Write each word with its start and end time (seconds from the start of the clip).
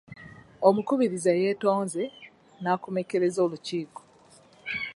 Omukubiriza 0.67 1.31
yeetonzo 1.41 2.03
n'akomekkereza 2.61 3.39
olukiiko. 3.45 4.01